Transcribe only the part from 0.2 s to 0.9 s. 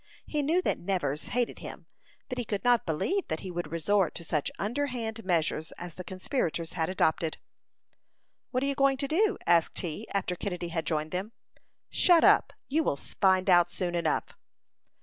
He knew that